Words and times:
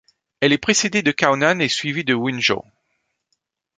Elle 0.39 0.51
est 0.51 0.57
précédée 0.57 1.03
de 1.03 1.11
Kaunan 1.11 1.59
et 1.59 1.67
suivie 1.69 2.03
de 2.03 2.15
Wunjō. 2.15 2.63